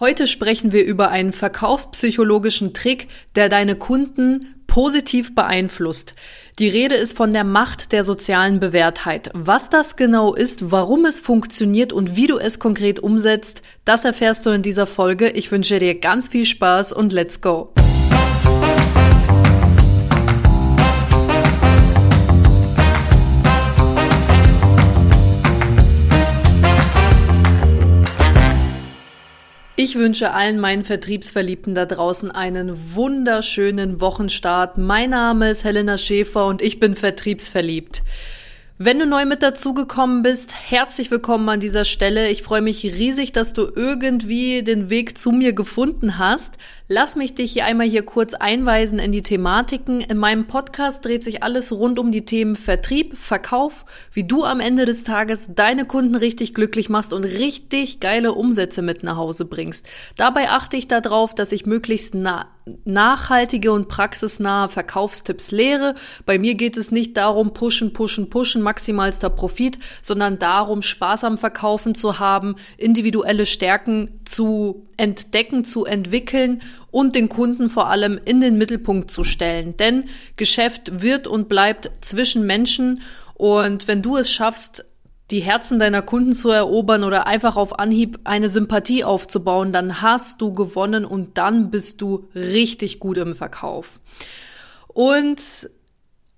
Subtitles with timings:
[0.00, 6.14] Heute sprechen wir über einen verkaufspsychologischen Trick, der deine Kunden positiv beeinflusst.
[6.58, 9.30] Die Rede ist von der Macht der sozialen Bewährtheit.
[9.34, 14.46] Was das genau ist, warum es funktioniert und wie du es konkret umsetzt, das erfährst
[14.46, 15.28] du in dieser Folge.
[15.32, 17.70] Ich wünsche dir ganz viel Spaß und let's go.
[29.90, 34.78] Ich wünsche allen meinen Vertriebsverliebten da draußen einen wunderschönen Wochenstart.
[34.78, 38.02] Mein Name ist Helena Schäfer und ich bin vertriebsverliebt.
[38.78, 42.28] Wenn du neu mit dazugekommen bist, herzlich willkommen an dieser Stelle.
[42.28, 46.54] Ich freue mich riesig, dass du irgendwie den Weg zu mir gefunden hast.
[46.92, 50.00] Lass mich dich hier einmal hier kurz einweisen in die Thematiken.
[50.00, 54.58] In meinem Podcast dreht sich alles rund um die Themen Vertrieb, Verkauf, wie du am
[54.58, 59.44] Ende des Tages deine Kunden richtig glücklich machst und richtig geile Umsätze mit nach Hause
[59.44, 59.86] bringst.
[60.16, 62.48] Dabei achte ich darauf, dass ich möglichst nah
[62.84, 65.94] nachhaltige und praxisnahe Verkaufstipps lehre.
[66.26, 71.38] Bei mir geht es nicht darum, pushen, pushen, pushen, maximalster Profit, sondern darum, Spaß am
[71.38, 78.40] Verkaufen zu haben, individuelle Stärken zu entdecken, zu entwickeln und den Kunden vor allem in
[78.40, 79.76] den Mittelpunkt zu stellen.
[79.76, 83.02] Denn Geschäft wird und bleibt zwischen Menschen
[83.34, 84.84] und wenn du es schaffst,
[85.30, 90.40] die Herzen deiner Kunden zu erobern oder einfach auf Anhieb eine Sympathie aufzubauen, dann hast
[90.42, 94.00] du gewonnen und dann bist du richtig gut im Verkauf.
[94.88, 95.70] Und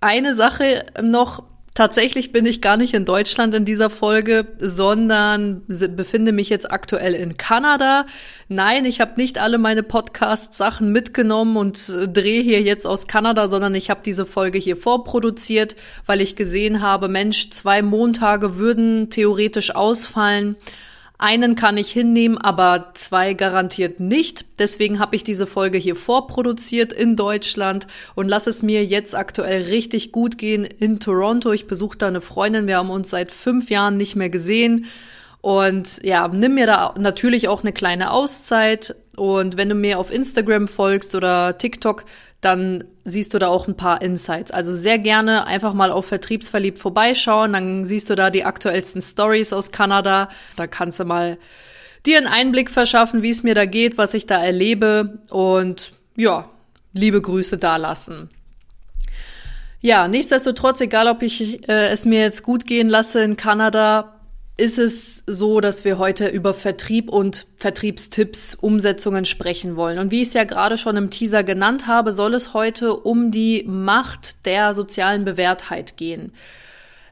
[0.01, 1.43] eine Sache noch,
[1.75, 7.15] Tatsächlich bin ich gar nicht in Deutschland in dieser Folge, sondern befinde mich jetzt aktuell
[7.15, 8.05] in Kanada.
[8.49, 13.49] Nein, ich habe nicht alle meine Podcast-Sachen mitgenommen und äh, drehe hier jetzt aus Kanada,
[13.49, 19.09] sondern ich habe diese Folge hier vorproduziert, weil ich gesehen habe, Mensch, zwei Montage würden
[19.09, 20.57] theoretisch ausfallen.
[21.23, 24.45] Einen kann ich hinnehmen, aber zwei garantiert nicht.
[24.59, 29.63] Deswegen habe ich diese Folge hier vorproduziert in Deutschland und lass es mir jetzt aktuell
[29.63, 31.53] richtig gut gehen in Toronto.
[31.53, 32.67] Ich besuche da eine Freundin.
[32.67, 34.87] Wir haben uns seit fünf Jahren nicht mehr gesehen.
[35.41, 38.97] Und ja, nimm mir da natürlich auch eine kleine Auszeit.
[39.15, 42.05] Und wenn du mir auf Instagram folgst oder TikTok,
[42.43, 44.51] dann siehst du da auch ein paar Insights.
[44.51, 47.53] Also sehr gerne einfach mal auf Vertriebsverliebt vorbeischauen.
[47.53, 50.29] Dann siehst du da die aktuellsten Stories aus Kanada.
[50.57, 51.39] Da kannst du mal
[52.05, 55.21] dir einen Einblick verschaffen, wie es mir da geht, was ich da erlebe.
[55.31, 56.51] Und ja,
[56.93, 58.29] liebe Grüße da lassen.
[59.81, 64.21] Ja, nichtsdestotrotz, egal ob ich äh, es mir jetzt gut gehen lasse in Kanada,
[64.63, 69.99] ist es so, dass wir heute über Vertrieb und Vertriebstipps, Umsetzungen sprechen wollen.
[69.99, 73.33] Und wie ich es ja gerade schon im Teaser genannt habe, soll es heute um
[73.33, 76.33] die Macht der sozialen Bewährtheit gehen.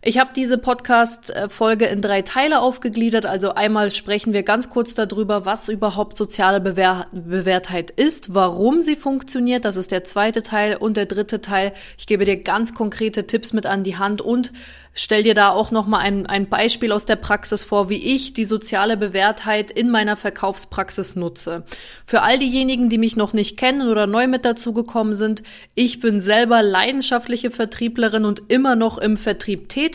[0.02, 3.26] Ich habe diese Podcast-Folge in drei Teile aufgegliedert.
[3.26, 8.96] Also einmal sprechen wir ganz kurz darüber, was überhaupt soziale Bewehr Bewährtheit ist, warum sie
[8.96, 9.66] funktioniert.
[9.66, 10.76] Das ist der zweite Teil.
[10.76, 14.54] Und der dritte Teil, ich gebe dir ganz konkrete Tipps mit an die Hand und
[14.94, 18.44] stell dir da auch nochmal ein, ein Beispiel aus der Praxis vor, wie ich die
[18.44, 21.64] soziale Bewährtheit in meiner Verkaufspraxis nutze.
[22.06, 25.42] Für all diejenigen, die mich noch nicht kennen oder neu mit dazugekommen sind,
[25.74, 29.89] ich bin selber leidenschaftliche Vertrieblerin und immer noch im Vertrieb tätig.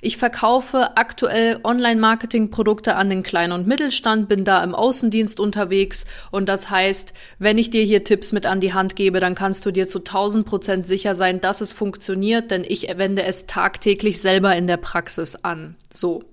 [0.00, 6.48] Ich verkaufe aktuell Online-Marketing-Produkte an den Kleinen und Mittelstand, bin da im Außendienst unterwegs und
[6.48, 9.70] das heißt, wenn ich dir hier Tipps mit an die Hand gebe, dann kannst du
[9.70, 14.54] dir zu 1000 Prozent sicher sein, dass es funktioniert, denn ich wende es tagtäglich selber
[14.56, 15.76] in der Praxis an.
[15.92, 16.24] So.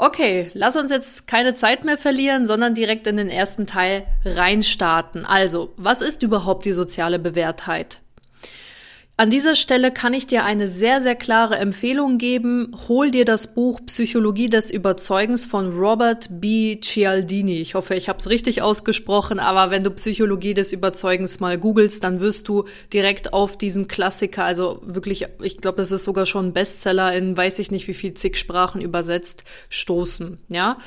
[0.00, 5.26] Okay, lass uns jetzt keine Zeit mehr verlieren, sondern direkt in den ersten Teil reinstarten.
[5.26, 7.98] Also, was ist überhaupt die soziale Bewährtheit?
[9.20, 12.70] An dieser Stelle kann ich dir eine sehr, sehr klare Empfehlung geben.
[12.86, 16.78] Hol dir das Buch Psychologie des Überzeugens von Robert B.
[16.80, 17.56] Cialdini.
[17.56, 22.04] Ich hoffe, ich habe es richtig ausgesprochen, aber wenn du Psychologie des Überzeugens mal googelst,
[22.04, 26.46] dann wirst du direkt auf diesen Klassiker, also wirklich, ich glaube, das ist sogar schon
[26.46, 30.38] ein Bestseller in weiß ich nicht wie viel zig Sprachen übersetzt, stoßen.
[30.48, 30.78] Ja.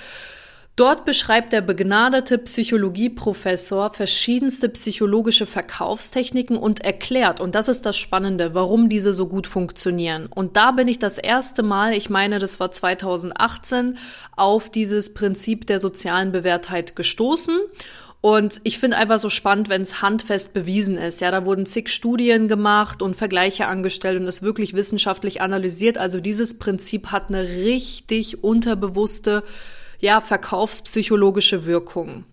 [0.82, 8.56] Dort beschreibt der begnadete Psychologieprofessor verschiedenste psychologische Verkaufstechniken und erklärt, und das ist das Spannende,
[8.56, 10.26] warum diese so gut funktionieren.
[10.26, 14.00] Und da bin ich das erste Mal, ich meine, das war 2018,
[14.36, 17.60] auf dieses Prinzip der sozialen Bewährtheit gestoßen.
[18.22, 21.22] Und ich finde einfach so spannend, wenn es handfest bewiesen ist.
[21.22, 26.00] Ja, da wurden zig Studien gemacht und Vergleiche angestellt und es wirklich wissenschaftlich analysiert.
[26.00, 29.44] Also dieses Prinzip hat eine richtig unterbewusste
[30.02, 32.26] ja, verkaufspsychologische Wirkung.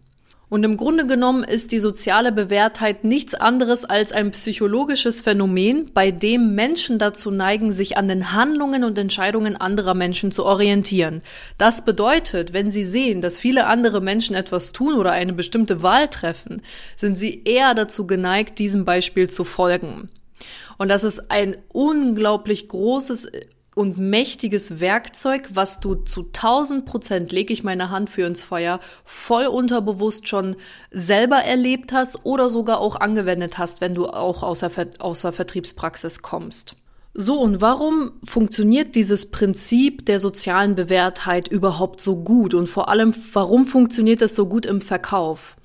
[0.50, 6.10] Und im Grunde genommen ist die soziale Bewährtheit nichts anderes als ein psychologisches Phänomen, bei
[6.10, 11.20] dem Menschen dazu neigen, sich an den Handlungen und Entscheidungen anderer Menschen zu orientieren.
[11.58, 16.08] Das bedeutet, wenn sie sehen, dass viele andere Menschen etwas tun oder eine bestimmte Wahl
[16.08, 16.62] treffen,
[16.96, 20.08] sind sie eher dazu geneigt, diesem Beispiel zu folgen.
[20.78, 23.30] Und das ist ein unglaublich großes
[23.78, 28.80] und mächtiges Werkzeug, was du zu 1000 Prozent, lege ich meine Hand für ins Feuer,
[29.04, 30.56] voll unterbewusst schon
[30.90, 35.20] selber erlebt hast oder sogar auch angewendet hast, wenn du auch aus der, Ver aus
[35.20, 36.74] Vertriebspraxis kommst.
[37.14, 42.54] So, und warum funktioniert dieses Prinzip der sozialen Bewährtheit überhaupt so gut?
[42.54, 45.56] Und vor allem, warum funktioniert es so gut im Verkauf?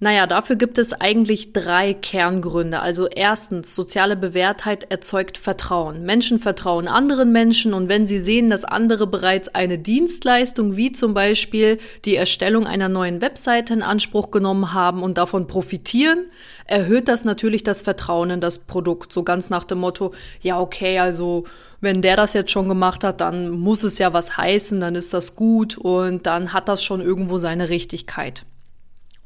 [0.00, 2.78] Naja, dafür gibt es eigentlich drei Kerngründe.
[2.78, 6.04] Also erstens, soziale Bewährtheit erzeugt Vertrauen.
[6.04, 11.14] Menschen vertrauen anderen Menschen und wenn sie sehen, dass andere bereits eine Dienstleistung wie zum
[11.14, 16.26] Beispiel die Erstellung einer neuen Webseite in Anspruch genommen haben und davon profitieren,
[16.66, 19.12] erhöht das natürlich das Vertrauen in das Produkt.
[19.12, 21.42] So ganz nach dem Motto, ja, okay, also
[21.80, 25.12] wenn der das jetzt schon gemacht hat, dann muss es ja was heißen, dann ist
[25.12, 28.44] das gut und dann hat das schon irgendwo seine Richtigkeit.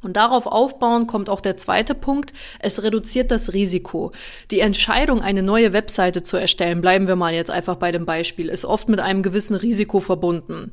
[0.02, 2.32] Und darauf aufbauen kommt auch der zweite Punkt.
[2.58, 4.12] Es reduziert das Risiko.
[4.50, 8.48] Die Entscheidung, eine neue Webseite zu erstellen, bleiben wir mal jetzt einfach bei dem Beispiel,
[8.48, 10.72] ist oft mit einem gewissen Risiko verbunden.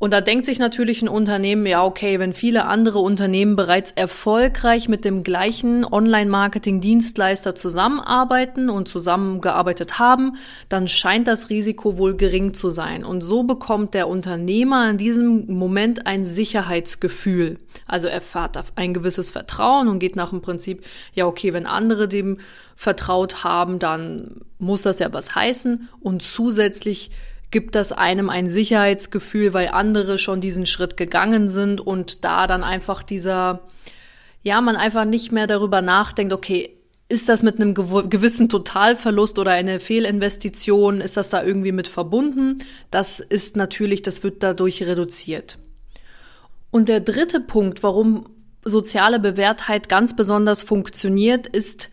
[0.00, 4.88] Und da denkt sich natürlich ein Unternehmen, ja, okay, wenn viele andere Unternehmen bereits erfolgreich
[4.88, 10.38] mit dem gleichen Online-Marketing-Dienstleister zusammenarbeiten und zusammengearbeitet haben,
[10.70, 13.04] dann scheint das Risiko wohl gering zu sein.
[13.04, 17.58] Und so bekommt der Unternehmer in diesem Moment ein Sicherheitsgefühl.
[17.86, 20.82] Also er fährt auf ein gewisses Vertrauen und geht nach dem Prinzip,
[21.12, 22.38] ja, okay, wenn andere dem
[22.74, 25.90] vertraut haben, dann muss das ja was heißen.
[26.00, 27.10] Und zusätzlich
[27.50, 32.62] gibt das einem ein Sicherheitsgefühl, weil andere schon diesen Schritt gegangen sind und da dann
[32.62, 33.60] einfach dieser,
[34.42, 36.76] ja, man einfach nicht mehr darüber nachdenkt, okay,
[37.08, 42.58] ist das mit einem gewissen Totalverlust oder eine Fehlinvestition, ist das da irgendwie mit verbunden?
[42.92, 45.58] Das ist natürlich, das wird dadurch reduziert.
[46.70, 48.26] Und der dritte Punkt, warum
[48.64, 51.90] soziale Bewährtheit ganz besonders funktioniert, ist,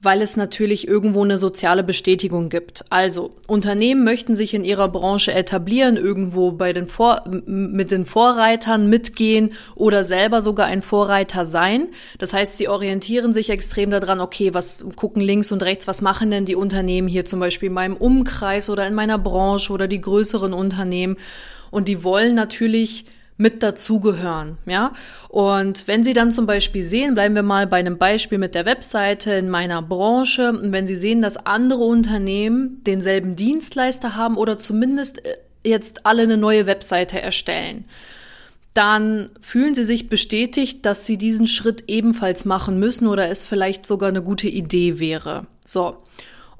[0.00, 2.84] weil es natürlich irgendwo eine soziale Bestätigung gibt.
[2.88, 8.88] Also Unternehmen möchten sich in ihrer Branche etablieren, irgendwo bei den Vor mit den Vorreitern
[8.88, 11.88] mitgehen oder selber sogar ein Vorreiter sein.
[12.18, 16.30] Das heißt, sie orientieren sich extrem daran, okay, was gucken links und rechts, was machen
[16.30, 20.00] denn die Unternehmen hier zum Beispiel in meinem Umkreis oder in meiner Branche oder die
[20.00, 21.16] größeren Unternehmen.
[21.72, 23.04] Und die wollen natürlich
[23.38, 24.92] mit dazugehören, ja.
[25.28, 28.66] Und wenn Sie dann zum Beispiel sehen, bleiben wir mal bei einem Beispiel mit der
[28.66, 34.58] Webseite in meiner Branche, und wenn Sie sehen, dass andere Unternehmen denselben Dienstleister haben oder
[34.58, 37.84] zumindest äh, jetzt alle eine neue Webseite erstellen,
[38.74, 43.86] dann fühlen Sie sich bestätigt, dass Sie diesen Schritt ebenfalls machen müssen oder es vielleicht
[43.86, 45.46] sogar eine gute Idee wäre.
[45.64, 45.96] So.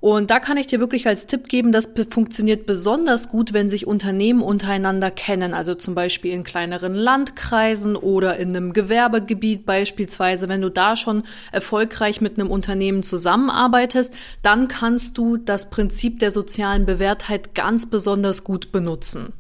[0.01, 3.85] Und da kann ich dir wirklich als Tipp geben, das funktioniert besonders gut, wenn sich
[3.85, 10.49] Unternehmen untereinander kennen, also zum Beispiel in kleineren Landkreisen oder in einem Gewerbegebiet beispielsweise.
[10.49, 16.31] Wenn du da schon erfolgreich mit einem Unternehmen zusammenarbeitest, dann kannst du das Prinzip der
[16.31, 19.33] sozialen Bewährtheit ganz besonders gut benutzen.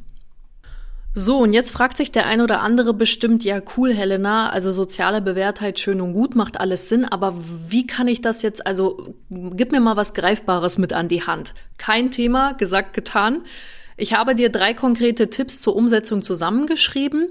[1.15, 5.21] So, und jetzt fragt sich der ein oder andere bestimmt, ja cool, Helena, also soziale
[5.21, 7.35] Bewährtheit schön und gut, macht alles Sinn, aber
[7.69, 11.55] wie kann ich das jetzt, also gib mir mal was Greifbares mit an die Hand.
[11.77, 13.43] Kein Thema, gesagt, getan.
[13.97, 17.31] Ich habe dir drei konkrete Tipps zur Umsetzung zusammengeschrieben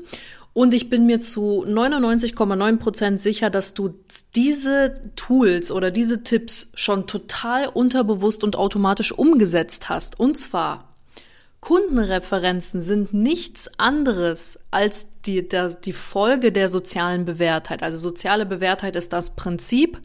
[0.57, 3.94] und ich bin mir zu 99,9 Prozent sicher, dass du
[4.35, 10.19] diese Tools oder diese Tipps schon total unterbewusst und automatisch umgesetzt hast.
[10.19, 10.87] Und zwar
[11.67, 17.83] Kundenreferenzen sind nichts anderes als die, der, die Folge der sozialen Bewährtheit.
[17.83, 20.00] Also soziale Bewährtheit ist das Prinzip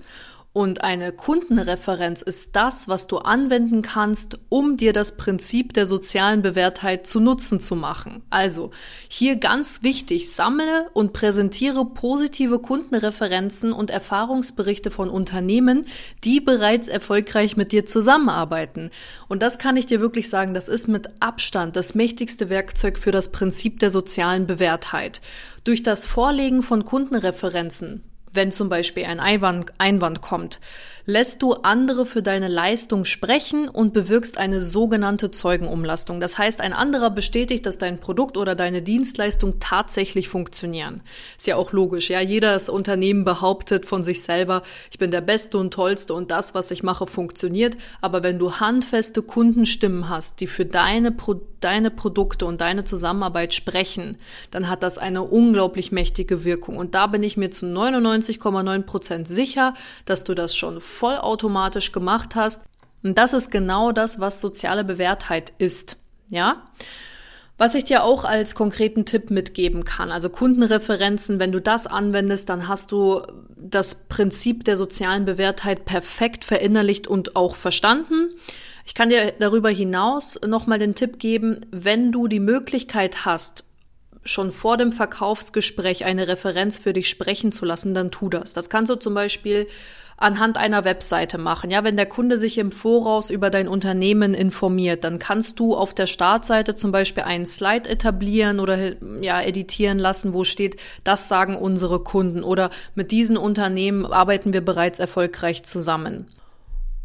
[0.54, 6.42] und eine Kundenreferenz ist das, was du anwenden kannst, um dir das Prinzip der sozialen
[6.42, 8.22] Bewährtheit zu Nutzen zu machen.
[8.28, 8.70] Also
[9.08, 15.86] hier ganz wichtig, sammle und präsentiere positive Kundenreferenzen und Erfahrungsberichte von Unternehmen,
[16.22, 18.90] die bereits erfolgreich mit dir zusammenarbeiten.
[19.28, 23.10] Und das kann ich dir wirklich sagen, das ist mit Abstand das mächtigste Werkzeug für
[23.10, 25.22] das Prinzip der sozialen Bewährtheit.
[25.64, 28.02] Durch das Vorlegen von Kundenreferenzen
[28.32, 30.60] wenn zum Beispiel ein Einwand, Einwand kommt,
[31.04, 36.20] lässt du andere für deine Leistung sprechen und bewirkst eine sogenannte Zeugenumlastung.
[36.20, 41.02] Das heißt, ein anderer bestätigt, dass dein Produkt oder deine Dienstleistung tatsächlich funktionieren.
[41.36, 42.20] Ist ja auch logisch, ja.
[42.20, 46.70] Jedes Unternehmen behauptet von sich selber, ich bin der Beste und Tollste und das, was
[46.70, 47.76] ich mache, funktioniert.
[48.00, 53.54] Aber wenn du handfeste Kundenstimmen hast, die für deine, Pro deine Produkte und deine Zusammenarbeit
[53.54, 54.18] sprechen,
[54.50, 56.76] dann hat das eine unglaublich mächtige Wirkung.
[56.76, 62.34] Und da bin ich mir zu 99,9 Prozent sicher, dass du das schon vollautomatisch gemacht
[62.34, 62.62] hast.
[63.02, 65.96] Und das ist genau das, was soziale Bewährtheit ist.
[66.28, 66.62] Ja?
[67.58, 72.48] Was ich dir auch als konkreten Tipp mitgeben kann, also Kundenreferenzen, wenn du das anwendest,
[72.48, 73.22] dann hast du
[73.56, 78.30] das Prinzip der sozialen Bewährtheit perfekt verinnerlicht und auch verstanden.
[78.84, 83.64] Ich kann dir darüber hinaus nochmal den Tipp geben, wenn du die Möglichkeit hast,
[84.24, 88.52] schon vor dem Verkaufsgespräch eine Referenz für dich sprechen zu lassen, dann tu das.
[88.54, 89.66] Das kannst du zum Beispiel
[90.16, 91.70] anhand einer Webseite machen.
[91.70, 95.94] Ja, wenn der Kunde sich im Voraus über dein Unternehmen informiert, dann kannst du auf
[95.94, 101.56] der Startseite zum Beispiel einen Slide etablieren oder ja, editieren lassen, wo steht, das sagen
[101.56, 106.26] unsere Kunden oder mit diesen Unternehmen arbeiten wir bereits erfolgreich zusammen.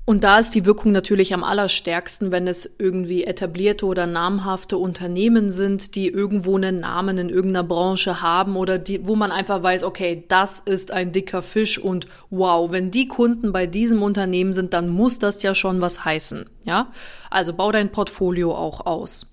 [0.10, 5.50] Und da ist die Wirkung natürlich am allerstärksten, wenn es irgendwie etablierte oder namhafte Unternehmen
[5.50, 9.84] sind, die irgendwo einen Namen in irgendeiner Branche haben oder die, wo man einfach weiß,
[9.84, 14.74] okay, das ist ein dicker Fisch und wow, wenn die Kunden bei diesem Unternehmen sind,
[14.74, 16.90] dann muss das ja schon was heißen, ja?
[17.30, 19.28] Also bau dein Portfolio auch aus.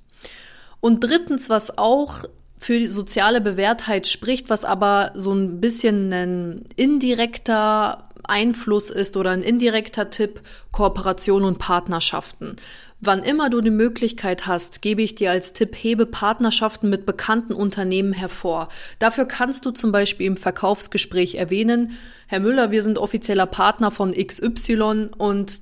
[0.80, 2.24] Und drittens, was auch
[2.58, 9.30] für die soziale Bewährtheit spricht, was aber so ein bisschen ein indirekter Einfluss ist oder
[9.30, 10.40] ein indirekter Tipp,
[10.72, 12.56] Kooperation und Partnerschaften.
[13.00, 17.52] Wann immer du die Möglichkeit hast, gebe ich dir als Tipp, hebe Partnerschaften mit bekannten
[17.52, 18.68] Unternehmen hervor.
[18.98, 21.92] Dafür kannst du zum Beispiel im Verkaufsgespräch erwähnen,
[22.28, 25.60] Herr Müller, wir sind offizieller Partner von XY und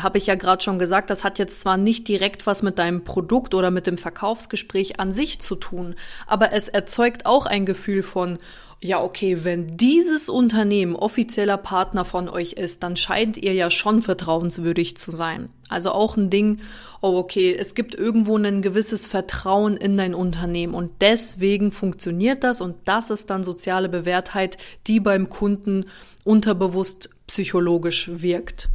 [0.00, 3.04] habe ich ja gerade schon gesagt, das hat jetzt zwar nicht direkt was mit deinem
[3.04, 5.94] Produkt oder mit dem Verkaufsgespräch an sich zu tun,
[6.26, 8.38] aber es erzeugt auch ein Gefühl von,
[8.80, 14.02] ja, okay, wenn dieses Unternehmen offizieller Partner von euch ist, dann scheint ihr ja schon
[14.02, 15.48] vertrauenswürdig zu sein.
[15.70, 16.60] Also auch ein Ding,
[17.00, 22.60] oh, okay, es gibt irgendwo ein gewisses Vertrauen in dein Unternehmen und deswegen funktioniert das
[22.60, 25.86] und das ist dann soziale Bewährtheit, die beim Kunden
[26.24, 28.68] unterbewusst psychologisch wirkt.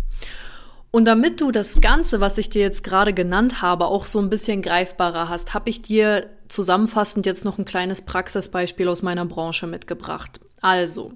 [0.91, 4.29] Und damit du das Ganze, was ich dir jetzt gerade genannt habe, auch so ein
[4.29, 9.67] bisschen greifbarer hast, habe ich dir zusammenfassend jetzt noch ein kleines Praxisbeispiel aus meiner Branche
[9.67, 10.39] mitgebracht.
[10.62, 11.13] Also,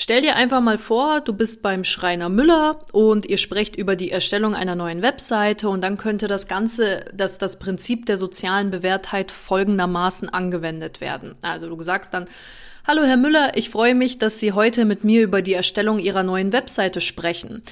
[0.00, 4.12] Stell dir einfach mal vor, du bist beim Schreiner Müller und ihr sprecht über die
[4.12, 9.32] Erstellung einer neuen Webseite und dann könnte das Ganze, das, das Prinzip der sozialen Bewährtheit
[9.32, 11.34] folgendermaßen angewendet werden.
[11.42, 12.26] Also du sagst dann,
[12.86, 16.22] Hallo Herr Müller, ich freue mich, dass Sie heute mit mir über die Erstellung Ihrer
[16.22, 17.64] neuen Webseite sprechen.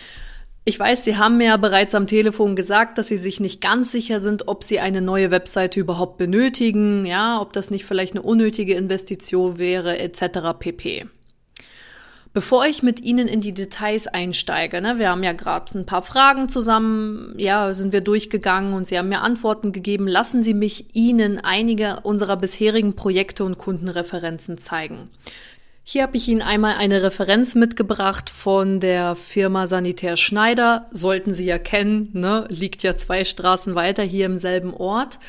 [0.68, 3.92] Ich weiß, Sie haben mir ja bereits am Telefon gesagt, dass Sie sich nicht ganz
[3.92, 8.22] sicher sind, ob Sie eine neue Webseite überhaupt benötigen, ja, ob das nicht vielleicht eine
[8.22, 10.58] unnötige Investition wäre, etc.
[10.58, 11.06] pp.
[12.32, 16.02] Bevor ich mit Ihnen in die Details einsteige, ne, wir haben ja gerade ein paar
[16.02, 20.08] Fragen zusammen, ja, sind wir durchgegangen und Sie haben mir Antworten gegeben.
[20.08, 25.10] Lassen Sie mich Ihnen einige unserer bisherigen Projekte und Kundenreferenzen zeigen.
[25.88, 30.88] Hier habe ich Ihnen einmal eine Referenz mitgebracht von der Firma Sanitär Schneider.
[30.90, 32.44] Sollten Sie ja kennen, ne?
[32.48, 35.20] liegt ja zwei Straßen weiter hier im selben Ort.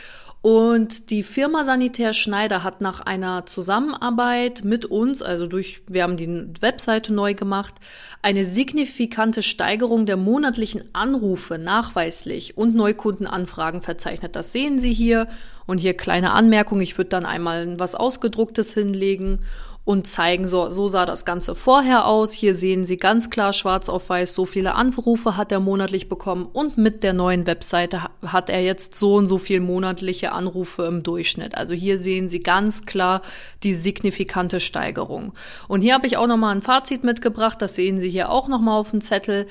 [0.42, 6.18] Und die Firma Sanitär Schneider hat nach einer Zusammenarbeit mit uns, also durch, wir haben
[6.18, 7.76] die Webseite neu gemacht,
[8.24, 14.36] eine signifikante Steigerung der monatlichen Anrufe nachweislich und Neukundenanfragen verzeichnet.
[14.36, 15.28] Das sehen Sie hier.
[15.68, 19.40] Und hier kleine Anmerkung, ich würde dann einmal was Ausgedrucktes hinlegen
[19.88, 22.34] und zeigen, so, so sah das Ganze vorher aus.
[22.34, 26.46] Hier sehen Sie ganz klar schwarz auf weiß, so viele Anrufe hat er monatlich bekommen
[26.52, 31.04] und mit der neuen Webseite hat er jetzt so und so viel monatliche Anrufe im
[31.04, 31.56] Durchschnitt.
[31.56, 33.22] Also hier sehen Sie ganz klar
[33.64, 35.32] die signifikante Steigerung.
[35.70, 38.82] Und hier habe ich auch nochmal ein Fazit mitgebracht, das sehen Sie hier auch nochmal
[38.82, 39.48] auf dem Zettel.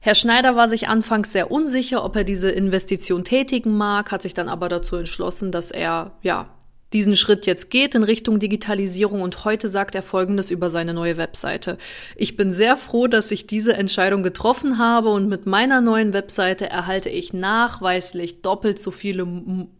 [0.00, 4.34] Herr Schneider war sich anfangs sehr unsicher, ob er diese Investition tätigen mag, hat sich
[4.34, 6.48] dann aber dazu entschlossen, dass er, ja,
[6.92, 11.16] diesen Schritt jetzt geht in Richtung Digitalisierung und heute sagt er Folgendes über seine neue
[11.16, 11.78] Webseite.
[12.16, 16.68] Ich bin sehr froh, dass ich diese Entscheidung getroffen habe und mit meiner neuen Webseite
[16.68, 19.26] erhalte ich nachweislich doppelt so viele,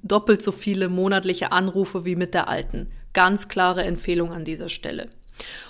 [0.02, 2.88] doppelt so viele monatliche Anrufe wie mit der alten.
[3.12, 5.08] Ganz klare Empfehlung an dieser Stelle.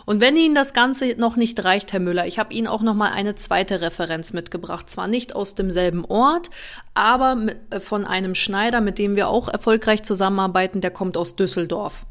[0.07, 2.95] Und wenn Ihnen das Ganze noch nicht reicht, Herr Müller, ich habe Ihnen auch noch
[2.95, 4.91] mal eine zweite Referenz mitgebracht.
[4.91, 6.51] Zwar nicht aus demselben Ort,
[6.95, 12.07] aber äh, von einem Schneider, mit dem wir auch erfolgreich zusammenarbeiten, der kommt aus Düsseldorf.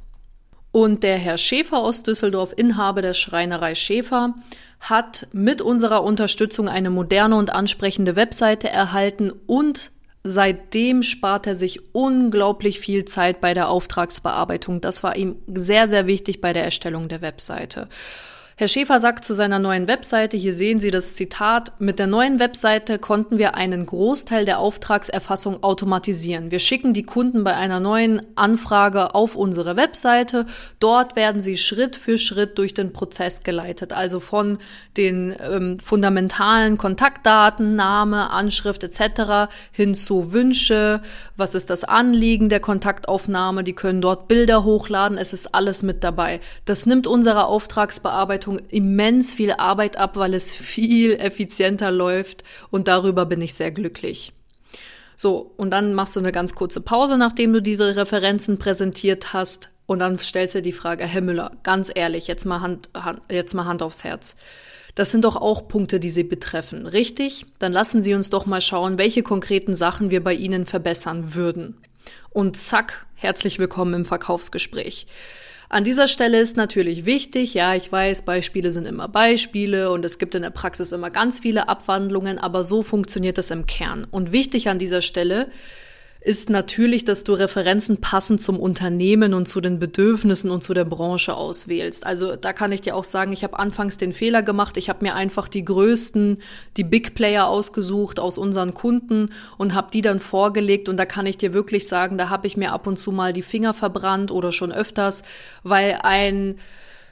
[0.71, 4.35] Und der Herr Schäfer aus Düsseldorf, Inhaber der Schreinerei Schäfer,
[4.79, 9.91] hat mit unserer Unterstützung eine moderne und ansprechende Webseite erhalten und
[10.23, 14.81] seitdem spart er sich unglaublich viel Zeit bei der Auftragsbearbeitung.
[14.81, 17.87] Das war ihm sehr, sehr wichtig bei der Erstellung der Webseite.
[18.59, 22.39] Herr Schäfer sagt zu seiner neuen Webseite, hier sehen Sie das Zitat, mit der neuen
[22.39, 26.51] Webseite konnten wir einen Großteil der Auftragserfassung automatisieren.
[26.51, 30.45] Wir schicken die Kunden bei einer neuen Anfrage auf unsere Webseite.
[30.81, 34.57] Dort werden sie Schritt für Schritt durch den Prozess geleitet, also von
[34.97, 39.53] den ähm, fundamentalen Kontaktdaten, Name, Anschrift etc.
[39.71, 41.01] hin zu Wünsche,
[41.37, 46.03] was ist das Anliegen der Kontaktaufnahme, die können dort Bilder hochladen, es ist alles mit
[46.03, 46.41] dabei.
[46.65, 52.87] Das nimmt unsere Auftragsbearbeitung Buchhaltung immens viel Arbeit ab, weil es viel effizienter läuft und
[52.87, 54.33] darüber bin ich sehr glücklich.
[55.15, 59.71] So, und dann machst du eine ganz kurze Pause, nachdem du diese Referenzen präsentiert hast
[59.85, 63.53] und dann stellst du die Frage, Herr Müller, ganz ehrlich, jetzt mal Hand, Hand, jetzt
[63.53, 64.35] mal Hand aufs Herz.
[64.95, 67.45] Das sind doch auch Punkte, die Sie betreffen, richtig?
[67.59, 71.77] Dann lassen Sie uns doch mal schauen, welche konkreten Sachen wir bei Ihnen verbessern würden.
[72.31, 75.05] Und zack, herzlich willkommen im Verkaufsgespräch.
[75.71, 80.17] An dieser Stelle ist natürlich wichtig, ja, ich weiß, Beispiele sind immer Beispiele und es
[80.17, 84.07] gibt in der Praxis immer ganz viele Abwandlungen, aber so funktioniert es im Kern.
[84.09, 85.51] Und wichtig an dieser Stelle
[86.21, 90.83] ist natürlich, dass du Referenzen passend zum Unternehmen und zu den Bedürfnissen und zu der
[90.83, 92.05] Branche auswählst.
[92.05, 94.75] Also da kann ich dir auch sagen, ich habe anfangs den Fehler gemacht.
[94.75, 96.39] Ich habe mir einfach die größten,
[96.75, 100.89] die Big Player ausgesucht aus unseren Kunden und habe die dann vorgelegt.
[100.89, 103.31] Und da kann ich dir wirklich sagen, da habe ich mir ab und zu mal
[103.31, 105.23] die Finger verbrannt oder schon öfters,
[105.63, 106.55] weil ein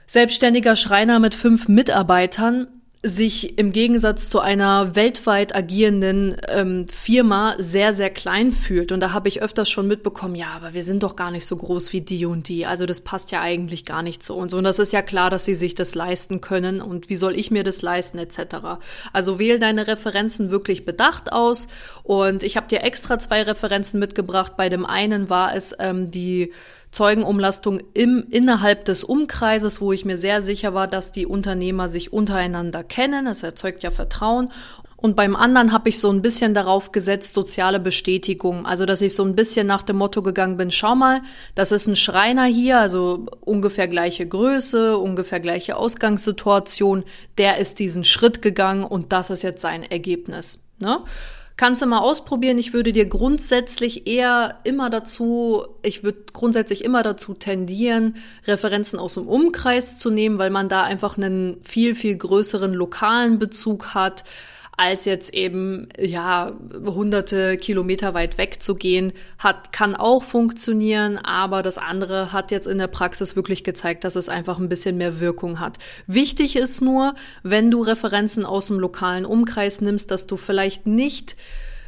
[0.05, 2.67] selbstständiger Schreiner mit fünf Mitarbeitern
[3.03, 8.91] sich im Gegensatz zu einer weltweit agierenden ähm, Firma sehr, sehr klein fühlt.
[8.91, 11.55] Und da habe ich öfters schon mitbekommen, ja, aber wir sind doch gar nicht so
[11.55, 12.65] groß wie die und die.
[12.65, 14.53] Also das passt ja eigentlich gar nicht zu uns.
[14.53, 16.81] Und das ist ja klar, dass sie sich das leisten können.
[16.81, 18.79] Und wie soll ich mir das leisten, etc.
[19.13, 21.67] Also wähl deine Referenzen wirklich bedacht aus.
[22.03, 24.53] Und ich habe dir extra zwei Referenzen mitgebracht.
[24.57, 26.51] Bei dem einen war es ähm, die
[26.91, 32.13] Zeugenumlastung im, innerhalb des Umkreises, wo ich mir sehr sicher war, dass die Unternehmer sich
[32.13, 33.25] untereinander kennen.
[33.25, 34.49] Das erzeugt ja Vertrauen.
[34.99, 38.65] Und beim anderen habe ich so ein bisschen darauf gesetzt, soziale Bestätigung.
[38.65, 41.21] Also, dass ich so ein bisschen nach dem Motto gegangen bin, schau mal,
[41.53, 47.03] das ist ein Schreiner hier, also ungefähr gleiche Größe, ungefähr gleiche Ausgangssituation.
[47.37, 50.63] Der ist diesen Schritt gegangen und das ist jetzt sein Ergebnis.
[50.79, 50.99] Ne?
[51.57, 52.59] Kannst du mal ausprobieren.
[52.59, 59.15] Ich würde dir grundsätzlich eher immer dazu, ich würde grundsätzlich immer dazu tendieren, Referenzen aus
[59.15, 64.23] dem Umkreis zu nehmen, weil man da einfach einen viel, viel größeren lokalen Bezug hat
[64.77, 66.53] als jetzt eben, ja,
[66.85, 72.67] hunderte Kilometer weit weg zu gehen, hat, kann auch funktionieren, aber das andere hat jetzt
[72.67, 75.79] in der Praxis wirklich gezeigt, dass es einfach ein bisschen mehr Wirkung hat.
[76.05, 81.35] Wichtig ist nur, wenn du Referenzen aus dem lokalen Umkreis nimmst, dass du vielleicht nicht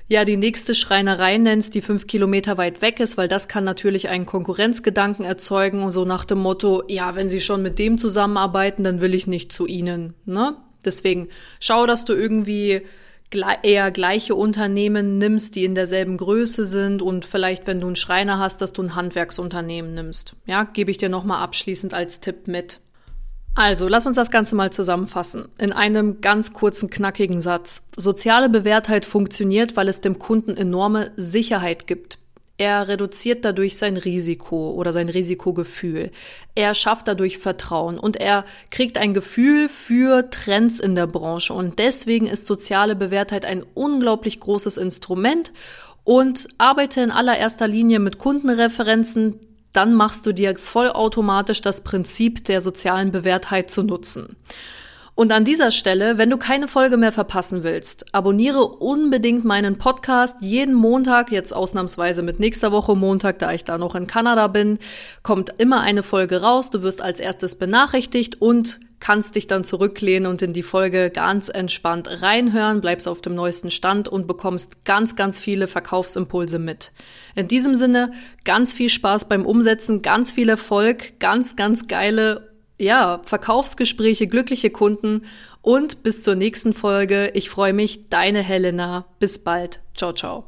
[0.08, 4.10] ja die nächste Schreinerei nennst, die fünf Kilometer weit weg ist, weil das kann natürlich
[4.10, 9.00] einen Konkurrenzgedanken erzeugen, so nach dem Motto, ja, wenn sie schon mit dem zusammenarbeiten, dann
[9.00, 10.16] will ich nicht zu ihnen.
[10.26, 10.58] Ne?
[10.86, 12.82] Deswegen schau, dass du irgendwie
[13.64, 18.40] eher gleiche Unternehmen nimmst, die in derselben Größe sind und vielleicht, wenn du einen Schreiner
[18.40, 20.36] hast, dass du ein Handwerksunternehmen nimmst.
[20.46, 22.80] Ja, gebe ich dir nochmal abschließend als Tipp mit.
[23.56, 25.50] Also, lass uns das Ganze mal zusammenfassen.
[25.58, 27.84] In einem ganz kurzen, knackigen Satz.
[27.96, 32.19] Soziale Bewährtheit funktioniert, weil es dem Kunden enorme Sicherheit gibt.
[32.60, 36.12] Er reduziert dadurch sein Risiko oder sein Risikogefühl.
[36.56, 41.54] Er schafft dadurch Vertrauen und er kriegt ein Gefühl für Trends in der Branche.
[41.54, 45.54] Und deswegen ist soziale Bewährtheit ein unglaublich großes Instrument
[46.04, 49.40] und arbeite in allererster Linie mit Kundenreferenzen.
[49.72, 54.36] Dann machst du dir vollautomatisch das Prinzip der sozialen Bewährtheit zu nutzen.
[55.20, 60.38] Und an dieser Stelle, wenn du keine Folge mehr verpassen willst, abonniere unbedingt meinen Podcast.
[60.40, 64.80] Jeden Montag, jetzt ausnahmsweise mit nächster Woche Montag, da ich da noch in Kanada bin,
[65.22, 66.70] kommt immer eine Folge raus.
[66.70, 71.50] Du wirst als erstes benachrichtigt und kannst dich dann zurücklehnen und in die Folge ganz
[71.50, 76.94] entspannt reinhören, bleibst auf dem neuesten Stand und bekommst ganz, ganz viele Verkaufsimpulse mit.
[77.36, 78.12] In diesem Sinne,
[78.46, 82.49] ganz viel Spaß beim Umsetzen, ganz viel Erfolg, ganz, ganz geile
[82.80, 85.24] ja, Verkaufsgespräche, glückliche Kunden
[85.62, 87.32] und bis zur nächsten Folge.
[87.34, 89.06] Ich freue mich, deine Helena.
[89.20, 89.82] Bis bald.
[89.96, 90.46] Ciao, ciao.